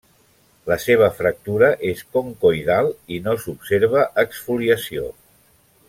La 0.69 0.77
seva 0.83 1.09
fractura 1.17 1.69
és 1.91 2.01
concoidal 2.17 2.91
i 3.17 3.21
no 3.27 3.37
s'observa 3.45 4.07
exfoliació. 4.27 5.11